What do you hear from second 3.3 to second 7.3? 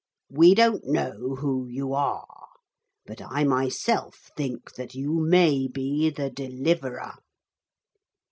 myself think that you may be the Deliverer.'